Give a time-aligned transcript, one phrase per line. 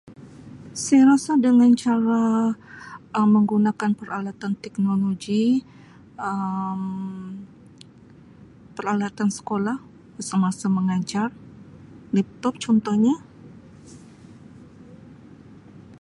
[0.09, 2.25] "Um Saya rasa dengan cara
[3.35, 5.45] menggunakan peralatan teknologi
[6.17, 7.45] Um
[8.77, 9.77] peralatan sekolah
[10.27, 11.29] semasa mengajar
[12.17, 13.15] ""laptop"" contohnya."